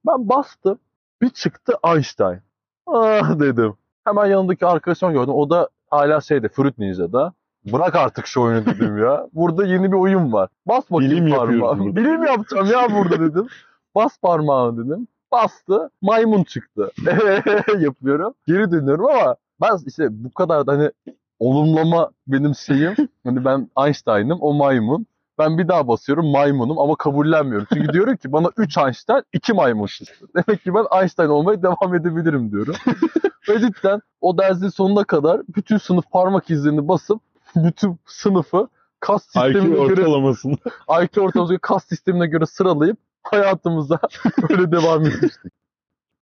Ben 0.07 0.29
bastım. 0.29 0.79
Bir 1.21 1.29
çıktı 1.29 1.73
Einstein. 1.85 2.39
Ah 2.87 3.39
dedim. 3.39 3.73
Hemen 4.05 4.25
yanındaki 4.25 4.65
arkadaşımı 4.65 5.13
gördüm. 5.13 5.33
O 5.33 5.49
da 5.49 5.69
hala 5.89 6.21
şeyde 6.21 6.49
Fruit 6.49 6.77
Ninja'da. 6.77 7.33
Bırak 7.65 7.95
artık 7.95 8.27
şu 8.27 8.41
oyunu 8.41 8.65
dedim 8.65 8.97
ya. 8.97 9.27
Burada 9.33 9.65
yeni 9.65 9.91
bir 9.91 9.97
oyun 9.97 10.33
var. 10.33 10.49
Bas 10.65 10.83
bakayım 10.91 11.25
Bilim 11.25 11.31
burada. 11.31 11.95
Bilim 11.95 12.23
yapacağım 12.23 12.67
ya 12.67 12.87
burada 12.95 13.19
dedim. 13.19 13.47
Bas 13.95 14.17
parmağını 14.21 14.85
dedim. 14.85 15.07
Bastı. 15.31 15.89
Maymun 16.01 16.43
çıktı. 16.43 16.91
yapıyorum. 17.79 18.33
Geri 18.47 18.71
dönüyorum 18.71 19.05
ama 19.05 19.35
ben 19.61 19.77
işte 19.87 20.07
bu 20.11 20.31
kadar 20.31 20.67
da 20.67 20.71
hani 20.71 20.91
olumlama 21.39 22.11
benim 22.27 22.55
şeyim. 22.55 22.95
Hani 23.23 23.45
ben 23.45 23.69
Einstein'ım 23.85 24.37
o 24.41 24.53
maymun. 24.53 25.05
Ben 25.39 25.57
bir 25.57 25.67
daha 25.67 25.87
basıyorum 25.87 26.25
maymunum 26.25 26.79
ama 26.79 26.95
kabullenmiyorum. 26.95 27.67
Çünkü 27.73 27.93
diyorum 27.93 28.17
ki 28.17 28.31
bana 28.31 28.49
3 28.57 28.77
Einstein 28.77 29.23
2 29.33 29.53
maymun 29.53 29.85
çıktı. 29.85 30.27
Demek 30.35 30.63
ki 30.63 30.73
ben 30.73 30.99
Einstein 31.01 31.27
olmaya 31.27 31.63
devam 31.63 31.95
edebilirim 31.95 32.51
diyorum. 32.51 32.75
Ve 33.49 33.59
cidden 33.59 34.01
o 34.21 34.37
dersin 34.37 34.69
sonuna 34.69 35.03
kadar 35.03 35.41
bütün 35.55 35.77
sınıf 35.77 36.11
parmak 36.11 36.49
izlerini 36.49 36.87
basıp 36.87 37.21
bütün 37.55 37.99
sınıfı 38.05 38.67
kas 38.99 39.35
IQ 39.35 39.41
sistemine 39.41 39.87
göre 39.87 40.01
ortalamasını. 40.01 40.57
IQ 41.03 41.21
ortalaması 41.21 41.53
göre 41.53 41.59
kas 41.61 41.85
sistemine 41.85 42.27
göre 42.27 42.45
sıralayıp 42.45 42.97
hayatımıza 43.31 43.99
öyle 44.49 44.71
devam 44.71 45.05
etmiştik. 45.05 45.53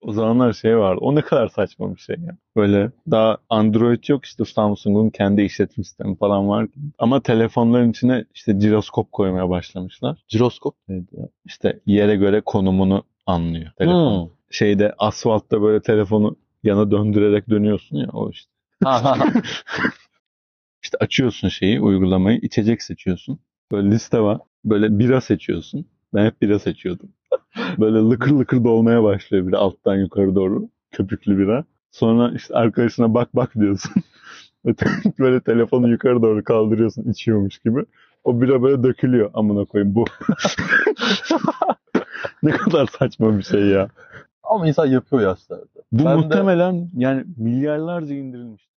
O 0.01 0.13
zamanlar 0.13 0.53
şey 0.53 0.79
vardı. 0.79 1.01
O 1.03 1.15
ne 1.15 1.23
kadar 1.23 1.49
saçma 1.49 1.95
bir 1.95 2.01
şey 2.01 2.17
ya. 2.27 2.37
Böyle 2.57 2.91
daha 3.11 3.39
Android 3.49 4.05
yok 4.09 4.25
işte 4.25 4.45
Samsung'un 4.45 5.11
kendi 5.11 5.43
işletim 5.43 5.85
sistemi 5.85 6.17
falan 6.17 6.49
var. 6.49 6.67
Ama 6.99 7.21
telefonların 7.23 7.91
içine 7.91 8.25
işte 8.35 8.61
jiroskop 8.61 9.13
koymaya 9.13 9.49
başlamışlar. 9.49 10.25
Jiroskop 10.29 10.75
Neydi 10.89 11.09
ya? 11.13 11.29
İşte 11.45 11.81
yere 11.87 12.17
göre 12.17 12.41
konumunu 12.41 13.05
anlıyor 13.27 13.71
telefon. 13.79 14.25
Hmm. 14.25 14.31
şeyde 14.51 14.95
asfaltta 14.99 15.63
böyle 15.63 15.83
telefonu 15.83 16.37
yana 16.63 16.91
döndürerek 16.91 17.51
dönüyorsun 17.51 17.97
ya 17.97 18.09
o 18.13 18.31
işte. 18.31 18.53
İşte 20.83 20.99
açıyorsun 21.01 21.49
şeyi, 21.49 21.81
uygulamayı, 21.81 22.39
içecek 22.43 22.83
seçiyorsun. 22.83 23.39
Böyle 23.73 23.91
liste 23.91 24.21
var. 24.21 24.39
Böyle 24.65 24.99
bira 24.99 25.21
seçiyorsun. 25.21 25.87
Ben 26.15 26.25
hep 26.27 26.43
bira 26.43 26.59
seçiyordum. 26.59 27.09
Böyle 27.79 27.99
lıkır 27.99 28.31
lıkır 28.31 28.65
dolmaya 28.65 29.03
başlıyor 29.03 29.47
biri 29.47 29.57
alttan 29.57 29.97
yukarı 29.97 30.35
doğru. 30.35 30.69
Köpüklü 30.91 31.39
bira. 31.39 31.65
Sonra 31.91 32.33
işte 32.37 32.55
arkadaşına 32.55 33.15
bak 33.15 33.37
bak 33.37 33.55
diyorsun. 33.55 33.93
Böyle 35.19 35.41
telefonu 35.41 35.89
yukarı 35.89 36.23
doğru 36.23 36.45
kaldırıyorsun 36.45 37.11
içiyormuş 37.11 37.59
gibi. 37.59 37.85
O 38.25 38.41
bira 38.41 38.63
böyle 38.63 38.83
dökülüyor. 38.83 39.31
Amına 39.35 39.65
koyayım 39.65 39.95
bu. 39.95 40.05
ne 42.43 42.51
kadar 42.51 42.87
saçma 42.87 43.39
bir 43.39 43.43
şey 43.43 43.61
ya. 43.61 43.89
Ama 44.43 44.69
insan 44.69 44.87
yapıyor 44.87 45.23
yaşlarda. 45.23 45.65
Bu 45.93 46.05
Ben 46.05 46.07
de- 46.07 46.17
muhtemelen 46.17 46.91
yani 46.97 47.25
milyarlarca 47.37 48.15
indirilmiş. 48.15 48.70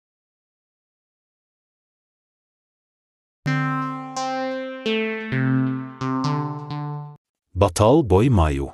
Batal 7.55 8.09
Boy 8.09 8.29
Mayu 8.29 8.69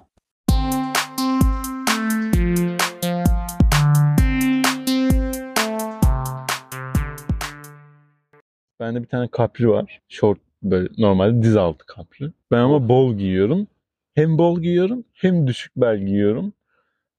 Bende 8.79 9.01
bir 9.01 9.07
tane 9.07 9.27
kapri 9.27 9.69
var. 9.69 10.01
Short 10.09 10.39
böyle 10.63 10.89
normalde 10.97 11.43
diz 11.43 11.55
altı 11.55 11.85
kapri. 11.85 12.31
Ben 12.51 12.57
ama 12.57 12.89
bol 12.89 13.13
giyiyorum. 13.13 13.67
Hem 14.15 14.37
bol 14.37 14.61
giyiyorum 14.61 15.03
hem 15.13 15.47
düşük 15.47 15.75
bel 15.77 15.99
giyiyorum. 15.99 16.53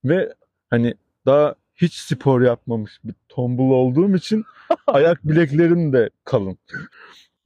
Ve 0.05 0.35
hani 0.71 0.95
daha 1.27 1.55
hiç 1.75 1.95
spor 1.95 2.41
yapmamış 2.43 3.01
bir 3.05 3.15
tombul 3.29 3.71
olduğum 3.71 4.17
için 4.17 4.45
ayak 4.87 5.29
bileklerim 5.29 5.93
de 5.93 6.11
kalın. 6.25 6.59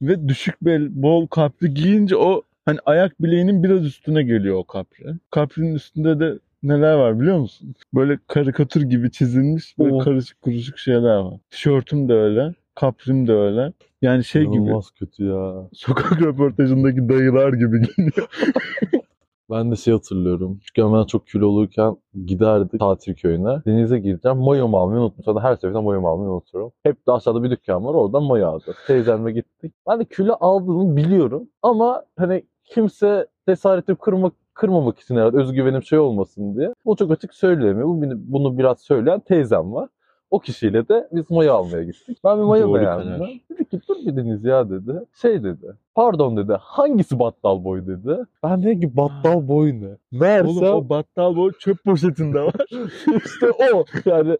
Ve 0.01 0.27
düşük 0.27 0.61
bel 0.61 1.03
bol 1.03 1.27
kapri 1.27 1.73
giyince 1.73 2.15
o 2.15 2.43
hani 2.65 2.77
ayak 2.85 3.21
bileğinin 3.21 3.63
biraz 3.63 3.85
üstüne 3.85 4.23
geliyor 4.23 4.55
o 4.55 4.63
kapri. 4.63 5.05
Kaprinin 5.31 5.75
üstünde 5.75 6.19
de 6.19 6.39
neler 6.63 6.93
var 6.93 7.19
biliyor 7.19 7.37
musun? 7.39 7.75
Böyle 7.93 8.19
karikatür 8.27 8.81
gibi 8.81 9.11
çizilmiş 9.11 9.79
böyle 9.79 9.93
Oh. 9.95 10.03
karışık 10.03 10.41
kuruşuk 10.41 10.77
şeyler 10.79 11.17
var. 11.17 11.39
Tişörtüm 11.49 12.09
de 12.09 12.13
öyle. 12.13 12.53
Kaprim 12.75 13.27
de 13.27 13.33
öyle. 13.33 13.73
Yani 14.01 14.23
şey 14.23 14.43
gibi 14.43 14.55
İnanılmaz 14.55 14.91
kötü 14.91 15.25
ya. 15.25 15.53
sokak 15.73 16.21
röportajındaki 16.21 17.09
dayılar 17.09 17.53
gibi 17.53 17.81
giyiniyor. 17.81 18.27
Ben 19.51 19.71
de 19.71 19.75
şey 19.75 19.93
hatırlıyorum. 19.93 20.57
Küçükken 20.59 20.93
ben 20.93 21.03
çok 21.03 21.27
kiloluyken 21.27 21.95
giderdik 22.25 22.79
tatil 22.79 23.15
köyüne. 23.15 23.61
Denize 23.65 23.99
gireceğim. 23.99 24.37
Mayomu 24.37 24.77
almayı 24.77 25.01
unuttum. 25.01 25.23
Zaten 25.25 25.41
her 25.41 25.55
seferinde 25.55 25.79
mayomu 25.79 26.07
almayı 26.09 26.29
unuturum. 26.29 26.71
Hep 26.83 27.07
de 27.07 27.11
aşağıda 27.11 27.43
bir 27.43 27.49
dükkan 27.51 27.85
var. 27.85 27.93
Oradan 27.93 28.23
mayo 28.23 28.47
aldık. 28.47 28.75
Teyzemle 28.87 29.31
gittik. 29.31 29.73
Ben 29.89 29.99
de 29.99 30.05
kilo 30.05 30.37
aldığımı 30.39 30.95
biliyorum. 30.97 31.49
Ama 31.61 32.03
hani 32.17 32.43
kimse 32.65 33.27
cesaretimi 33.47 33.97
kırmak 33.97 34.33
kırmamak 34.53 34.99
için 34.99 35.15
herhalde 35.15 35.37
özgüvenim 35.37 35.83
şey 35.83 35.99
olmasın 35.99 36.55
diye. 36.55 36.73
Bu 36.85 36.95
çok 36.95 37.11
açık 37.11 37.33
söyleyemiyor. 37.33 37.87
Bu- 37.87 38.01
Bunu 38.15 38.57
biraz 38.57 38.79
söyleyen 38.81 39.19
teyzem 39.19 39.73
var. 39.73 39.89
O 40.31 40.39
kişiyle 40.39 40.87
de 40.87 41.07
biz 41.11 41.31
mayo 41.31 41.53
almaya 41.53 41.83
gittik. 41.83 42.17
Ben 42.23 42.37
bir 42.37 42.43
mayo 42.43 42.67
Doğru 42.67 42.81
beğendim. 42.81 43.17
karar. 43.17 43.29
Dedi 43.49 43.69
ki 43.69 43.79
dur 43.89 43.95
bir 44.05 44.15
Deniz 44.15 44.43
ya 44.43 44.69
dedi. 44.69 44.91
Şey 45.21 45.43
dedi. 45.43 45.73
Pardon 45.95 46.37
dedi. 46.37 46.53
Hangisi 46.61 47.19
battal 47.19 47.63
boy 47.63 47.87
dedi. 47.87 48.17
Ben 48.43 48.63
dedim 48.63 48.79
ki 48.81 48.97
battal 48.97 49.47
boy 49.47 49.71
ne? 49.81 49.97
Meğerse 50.19 50.49
Oğlum 50.49 50.63
o 50.85 50.89
battal 50.89 51.35
boy 51.35 51.51
çöp 51.59 51.83
poşetinde 51.83 52.41
var. 52.41 52.53
işte 53.25 53.51
o. 53.73 53.85
Yani 54.05 54.37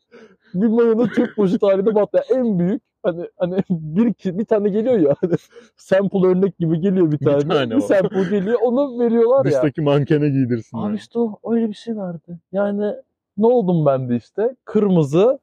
bir 0.54 0.68
mayonun 0.68 1.08
çöp 1.08 1.36
poşeti 1.36 1.66
halinde 1.66 1.96
battal. 1.96 2.22
En 2.36 2.60
büyük 2.60 2.82
hani 3.06 3.30
hani 3.38 3.64
bir 3.70 4.38
bir 4.40 4.46
tane 4.46 4.70
geliyor 4.70 5.00
ya 5.00 5.16
hani 5.22 5.34
sample 5.78 6.28
örnek 6.28 6.58
gibi 6.58 6.82
geliyor 6.82 7.12
bir 7.12 7.20
Bir 7.20 7.26
tane. 7.26 7.48
tane 7.48 7.76
bir 7.76 7.82
sample 7.82 8.24
geliyor. 8.24 8.60
Onu 8.62 9.00
veriyorlar 9.00 9.46
ya. 9.46 9.52
Dıştaki 9.52 9.82
mankene 9.82 10.30
giydirsin. 10.30 10.78
Abi 10.78 10.96
işte 10.96 11.20
o 11.20 11.40
öyle 11.54 11.70
bir 11.70 11.74
şey 11.74 11.98
vardı. 11.98 12.40
Yani 12.52 12.94
ne 13.38 13.46
oldum 13.46 13.86
ben 13.86 14.10
de 14.10 14.16
işte? 14.16 14.56
Kırmızı, 14.66 15.40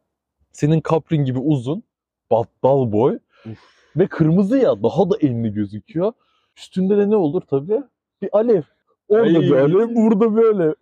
senin 0.53 0.81
kaprin 0.81 1.25
gibi 1.25 1.39
uzun, 1.39 1.83
battal 2.31 2.93
boy 2.93 3.19
ve 3.97 4.07
kırmızı 4.07 4.59
ya 4.59 4.83
daha 4.83 5.11
da 5.11 5.17
enli 5.21 5.53
gözüküyor. 5.53 6.13
Üstünde 6.57 6.99
de 6.99 7.11
ne 7.11 7.17
olur 7.17 7.41
tabii? 7.41 7.83
Bir 8.23 8.29
alev. 8.37 8.63
Orada 9.09 9.39
Ay. 9.39 9.61
alev, 9.61 9.95
burada 9.95 10.25
alev. 10.25 10.73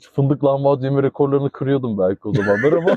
Fındık 0.12 0.44
lahmacun 0.44 0.84
yeme 0.84 1.02
rekorlarını 1.02 1.50
kırıyordum 1.50 1.98
belki 1.98 2.28
o 2.28 2.34
zamanlar 2.34 2.72
ama 2.72 2.96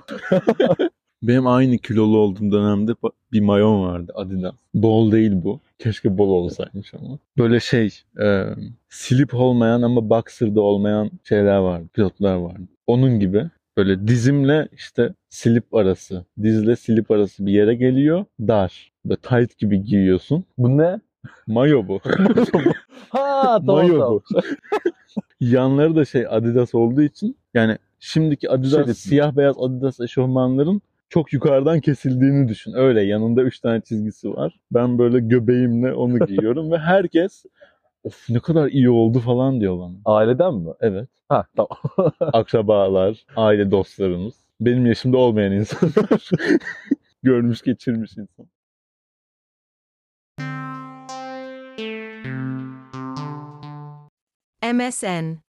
Benim 1.24 1.48
aynı 1.48 1.78
kilolu 1.78 2.18
olduğum 2.18 2.52
dönemde 2.52 2.92
bir 3.32 3.42
mayon 3.42 3.82
vardı 3.82 4.12
Adidas. 4.16 4.56
Bol 4.74 5.12
değil 5.12 5.32
bu. 5.44 5.60
Keşke 5.80 6.18
bol 6.18 6.30
olsaymış 6.30 6.94
ama. 6.94 7.20
Böyle 7.38 7.60
şey, 7.60 7.90
e, 8.22 8.46
slip 8.90 9.34
olmayan 9.34 9.82
ama 9.82 10.10
boxer'da 10.10 10.62
olmayan 10.62 11.12
şeyler 11.24 11.58
vardı. 11.58 11.88
Pilotlar 11.94 12.36
vardı. 12.36 12.62
Onun 12.88 13.20
gibi 13.20 13.50
böyle 13.78 14.08
dizimle 14.08 14.68
işte 14.74 15.14
slip 15.30 15.76
arası, 15.76 16.26
dizle 16.44 16.76
slip 16.76 17.12
arası 17.12 17.46
bir 17.46 17.52
yere 17.52 17.76
geliyor. 17.76 18.26
Dar. 18.40 18.92
Böyle 19.06 19.20
tight 19.22 19.58
gibi 19.58 19.84
giyiyorsun. 19.84 20.46
bu 20.58 20.78
ne? 20.78 21.00
Mayo 21.48 21.88
bu. 21.88 22.00
Ha 23.10 23.60
tamam 23.66 23.86
Mayo 23.88 24.00
tamam. 24.00 24.14
bu. 24.34 24.40
Yanları 25.40 25.96
da 25.96 26.06
şey 26.06 26.28
Adidas 26.30 26.76
olduğu 26.76 27.02
için 27.02 27.38
yani 27.54 27.78
şimdiki 28.00 28.50
Adidas 28.50 28.86
Şey 28.86 28.94
siyah 28.94 29.36
beyaz 29.36 29.56
Adidas 29.60 30.00
eşofmanların 30.00 30.82
çok 31.10 31.34
yukarıdan 31.34 31.80
kesildiğini 31.80 32.48
düşün. 32.48 32.74
Öyle 32.74 33.02
yanında 33.02 33.42
3 33.42 33.60
tane 33.60 33.82
çizgisi 33.82 34.30
var. 34.34 34.60
Ben 34.72 35.00
böyle 35.00 35.20
göbeğimle 35.20 35.94
onu 35.94 36.20
giyiyorum 36.28 36.72
ve 36.72 36.78
herkes 36.78 37.46
of 38.04 38.30
ne 38.30 38.40
kadar 38.40 38.68
iyi 38.68 38.90
oldu 38.90 39.20
falan 39.20 39.62
diyor 39.62 39.80
bana. 39.80 39.96
Aileden 40.06 40.54
mi? 40.54 40.70
Evet. 40.82 41.10
Ha 41.30 41.46
tamam. 41.56 41.78
Akrabalar, 42.20 43.26
aile 43.36 43.72
dostlarımız. 43.72 44.34
Benim 44.62 44.86
yaşımda 44.86 45.18
olmayan 45.18 45.52
insanlar. 45.52 46.30
Görmüş 47.24 47.62
geçirmiş 47.62 48.12
insan. 48.18 48.48
MSN. 54.74 55.47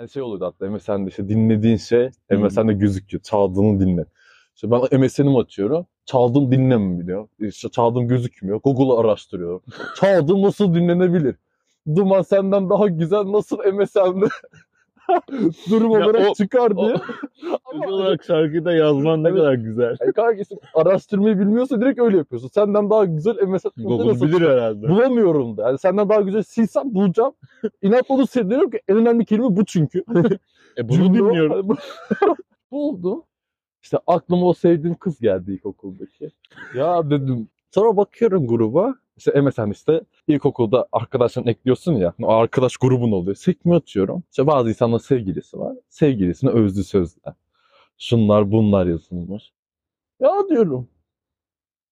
Hani 0.00 0.10
şey 0.10 0.22
oluyordu 0.22 0.44
hatta 0.44 0.70
MSN'de 0.70 1.08
işte 1.08 1.28
dinlediğin 1.28 1.76
şey. 1.76 2.10
MSN'de 2.30 2.72
gözüküyor. 2.72 3.22
Çaldığını 3.22 3.80
dinle. 3.80 4.04
İşte 4.54 4.70
ben 4.70 5.00
MSN'imi 5.00 5.38
açıyorum. 5.38 5.86
Çaldığım 6.06 6.52
dinlenmiyor. 6.52 7.28
İşte 7.38 7.68
çaldığım 7.68 8.08
gözükmüyor. 8.08 8.60
Google'ı 8.64 9.00
araştırıyorum. 9.00 9.62
Çaldığım 9.96 10.42
nasıl 10.42 10.74
dinlenebilir? 10.74 11.36
Duman 11.96 12.22
senden 12.22 12.70
daha 12.70 12.88
güzel 12.88 13.32
nasıl 13.32 13.58
MSN'de 13.72 14.26
durum 15.70 15.90
Ya 15.92 15.98
olarak 16.06 16.30
o- 16.30 16.34
çıkar 16.34 16.76
diye. 16.76 16.94
Özel 17.74 17.88
olarak 17.88 18.24
şarkıyı 18.24 18.64
da 18.64 18.72
yazman 18.72 19.24
ne 19.24 19.28
Evet. 19.28 19.38
kadar 19.38 19.54
güzel. 19.54 19.96
Yani 20.00 20.12
kanka 20.12 20.32
işte 20.42 20.56
araştırmayı 20.74 21.38
bilmiyorsa 21.38 21.80
direkt 21.80 22.00
öyle 22.00 22.16
yapıyorsun. 22.16 22.48
Senden 22.48 22.90
daha 22.90 23.04
güzel 23.04 23.34
MSN'de 23.46 23.82
Google 23.82 24.08
nasıl 24.08 24.26
bilir 24.26 24.48
herhalde. 24.48 24.88
Bulamıyorum 24.88 25.56
da. 25.56 25.62
Yani 25.68 25.78
senden 25.78 26.08
daha 26.08 26.20
güzel 26.20 26.42
silsem 26.42 26.94
bulacağım. 26.94 27.32
İnatla 27.82 28.14
onu 28.14 28.26
sildiriyorum 28.26 28.70
ki 28.70 28.80
en 28.88 28.96
önemli 28.96 29.24
kelime 29.24 29.56
bu 29.56 29.64
çünkü. 29.64 30.04
E 30.78 30.88
bunu 30.88 30.96
Cümle 30.96 31.18
dinliyorum. 31.18 31.68
Buldum. 32.70 33.22
İşte 33.82 33.98
aklıma 34.06 34.46
o 34.46 34.54
sevdiğim 34.54 34.94
kız 34.96 35.20
geldi 35.20 35.52
ilkokuldaki. 35.52 36.30
Ya 36.74 37.10
dedim. 37.10 37.48
Sonra 37.70 37.96
bakıyorum 37.96 38.46
gruba. 38.46 38.94
İşte 39.16 39.40
MSN 39.40 39.70
işte 39.70 40.00
ilkokulda 40.28 40.86
arkadaşlarını 40.92 41.50
ekliyorsun 41.50 41.94
ya. 41.94 42.14
O 42.22 42.28
arkadaş 42.28 42.76
grubun 42.76 43.12
oluyor. 43.12 43.36
Sekme 43.36 43.74
atıyorum. 43.74 44.22
İşte 44.30 44.46
bazı 44.46 44.68
insanların 44.68 44.98
sevgilisi 44.98 45.58
var. 45.58 45.76
Sevgilisine 45.88 46.50
özlü 46.50 46.84
sözler. 46.84 47.34
Şunlar 47.98 48.52
bunlar 48.52 48.86
yazılmış. 48.86 49.52
Ya 50.20 50.30
diyorum. 50.48 50.88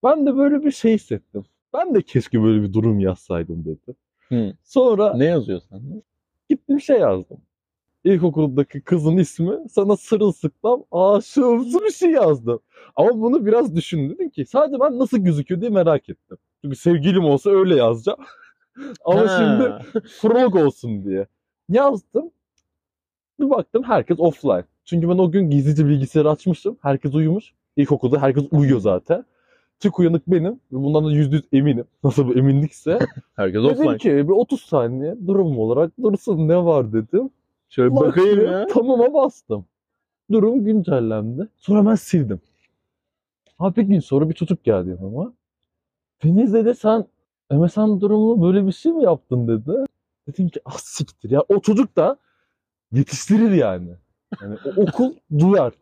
Ben 0.04 0.26
de 0.26 0.37
böyle 0.37 0.64
bir 0.64 0.70
şey 0.70 0.94
hissettim. 0.94 1.44
Ben 1.75 1.94
de 1.94 2.02
keşke 2.02 2.42
böyle 2.42 2.62
bir 2.62 2.73
durum 2.73 3.00
yazsaydım 3.00 3.64
dedim. 3.64 3.94
Hı. 4.28 4.52
Sonra 4.64 5.14
Ne 5.14 5.25
yazıyorsun? 5.25 6.02
gittim 6.49 6.80
şey 6.80 6.99
yazdım. 7.00 7.38
İlkokuldaki 8.04 8.80
kızın 8.80 9.16
ismi 9.16 9.68
sana 9.70 9.97
sırılsıklam 9.97 10.85
aşığımsı 10.92 11.80
bir 11.85 11.90
şey 11.90 12.11
yazdım. 12.11 12.61
Ama 12.97 13.20
bunu 13.20 13.47
biraz 13.47 13.76
düşündüm 13.76 14.11
Dedim 14.18 14.30
ki 14.30 14.47
sadece 14.47 14.80
ben 14.80 14.99
nasıl 14.99 15.18
gözüküyor 15.18 15.61
diye 15.61 15.70
merak 15.70 16.08
ettim. 16.08 16.38
Çünkü 16.65 16.77
sevgilim 16.77 17.25
olsa 17.25 17.50
öyle 17.50 17.77
yazacağım. 17.77 18.19
Ama 19.05 19.21
Ha. 19.21 19.38
şimdi 19.38 20.03
frog 20.09 20.57
olsun 20.57 21.05
diye. 21.05 21.27
Yazdım. 21.69 22.31
Bir 23.41 23.50
baktım 23.50 23.83
herkes 23.83 24.21
offline. 24.21 24.65
Çünkü 24.85 25.09
ben 25.09 25.19
o 25.19 25.31
gün 25.31 25.50
gizlice 25.50 25.88
bilgisayarı 25.88 26.31
açmıştım. 26.31 26.77
Herkes 26.83 27.15
uyumuş. 27.15 27.53
İlkokulda 27.77 28.23
herkes 28.23 28.45
uyuyor 28.50 28.81
zaten. 28.81 29.25
Tek 29.81 29.99
uyanık 29.99 30.27
benim. 30.27 30.61
Bundan 30.71 31.05
da 31.07 31.12
yüzde 31.12 31.37
yüz 31.37 31.45
eminim. 31.53 31.85
Nasıl 32.05 32.29
bir 32.31 32.37
eminlikse. 32.37 32.99
Herkes 33.37 33.65
dedim 33.65 33.71
offline. 33.71 33.97
ki 33.99 34.09
bir 34.11 34.33
30 34.33 34.61
saniye 34.61 35.17
durum 35.27 35.59
olarak 35.59 35.93
dursun 36.03 36.49
ne 36.49 36.65
var 36.65 36.93
dedim. 36.93 37.31
Şöyle 37.69 37.97
bakayım 37.97 38.37
Başlıyor, 38.37 38.61
ya. 38.61 38.67
Tamama 38.67 39.15
bastım. 39.15 39.65
Durum 40.33 40.65
güncellendi. 40.65 41.49
Sonra 41.57 41.91
ben 41.91 41.95
sildim. 41.95 42.41
Abi 43.59 43.77
bir 43.77 43.83
gün 43.83 44.00
sonra 44.00 44.29
bir 44.29 44.35
çocuk 44.35 44.65
geldi 44.65 44.91
yanıma. 44.91 45.33
Deniz 46.25 46.55
dedi 46.55 46.75
sen 46.75 47.05
MSN 47.51 48.01
durumunu 48.01 48.43
böyle 48.43 48.67
bir 48.67 48.73
şey 48.73 48.93
mi 48.93 49.05
yaptın 49.05 49.49
dedi. 49.49 49.85
Dedim 50.29 50.49
ki 50.49 50.61
ah 50.65 50.79
siktir 50.79 51.31
ya. 51.31 51.43
O 51.49 51.61
çocuk 51.61 51.97
da 51.97 52.17
yetiştirir 52.93 53.51
yani. 53.51 53.91
Yani 54.43 54.57
o 54.77 54.83
okul 54.83 55.13
duyar. 55.39 55.73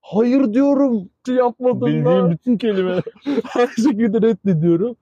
Hayır 0.00 0.54
diyorum. 0.54 1.08
Şey 1.26 1.34
yapmadın 1.34 1.80
da. 1.80 1.86
Bildiğim 1.86 2.30
bütün 2.30 2.58
kelimeler. 2.58 3.02
Her 3.44 3.66
şekilde 3.66 4.22
reddediyorum. 4.22 4.96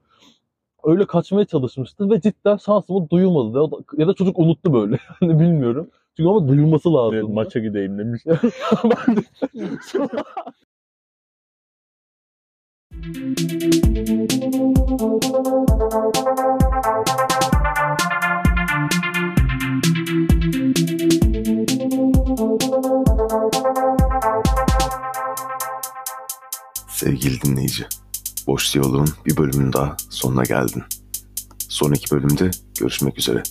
Öyle 0.85 1.07
kaçmaya 1.07 1.45
çalışmıştı 1.45 2.11
ve 2.11 2.21
cidden 2.21 2.57
şansımı 2.57 3.11
duyulmadı. 3.11 3.59
Ya 3.59 3.71
da, 3.71 3.77
ya 3.97 4.09
da 4.09 4.15
çocuk 4.15 4.39
unuttu 4.39 4.73
böyle. 4.73 4.97
Hani 5.21 5.41
bilmiyorum. 5.41 5.91
Çünkü 6.17 6.29
ama 6.29 6.49
duyulması 6.49 6.95
lazım. 6.95 7.15
Evet, 7.15 7.29
maça 7.29 7.61
gideyim 7.61 7.99
demiş. 7.99 8.23
ben 8.85 9.17
de... 9.17 9.23
Sevgili 13.01 13.21
dinleyici, 27.43 27.87
Boş 28.47 28.75
Diyalog'un 28.75 29.09
bir 29.27 29.37
bölümünün 29.37 29.73
daha 29.73 29.97
sonuna 30.11 30.43
geldin. 30.43 30.83
Sonraki 31.69 32.11
bölümde 32.11 32.51
görüşmek 32.81 33.19
üzere. 33.19 33.43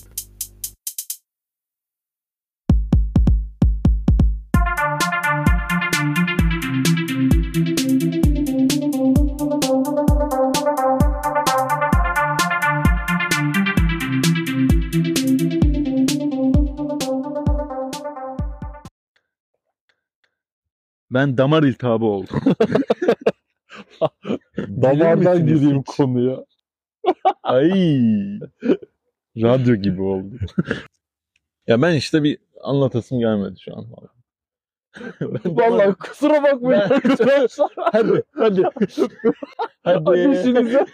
Ben 21.10 21.38
damar 21.38 21.62
iltihabı 21.62 22.04
oldum. 22.04 22.40
Damardan 24.58 25.46
gireyim 25.46 25.82
konuya. 25.82 26.44
Ay. 27.42 27.70
Radyo 29.36 29.74
gibi 29.74 30.02
oldu. 30.02 30.34
ya 31.66 31.82
ben 31.82 31.94
işte 31.94 32.22
bir 32.22 32.38
anlatasım 32.62 33.18
gelmedi 33.18 33.60
şu 33.60 33.76
an. 33.76 33.86
Ben 35.20 35.56
Vallahi 35.56 35.94
kusura 35.94 36.42
bakmayın 36.42 36.82
Ben- 36.90 36.94
arkadaşlar. 36.94 37.70
hadi 37.76 38.22
hadi. 38.34 38.62
Hadi 39.82 40.04
Hadi. 40.04 40.86